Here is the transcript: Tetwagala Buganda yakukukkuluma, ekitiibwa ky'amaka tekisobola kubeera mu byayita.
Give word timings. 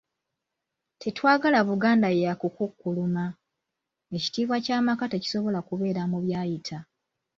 Tetwagala 1.01 1.59
Buganda 1.69 2.09
yakukukkuluma, 2.23 3.23
ekitiibwa 4.15 4.57
ky'amaka 4.65 5.05
tekisobola 5.13 5.59
kubeera 5.67 6.01
mu 6.11 6.17
byayita. 6.23 6.77